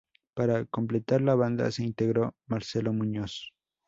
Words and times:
Para 0.33 0.65
completar 0.65 1.21
la 1.21 1.35
banda 1.35 1.69
se 1.69 1.83
integró 1.83 2.33
Marcelo 2.47 2.91
Muñoz. 2.91 3.51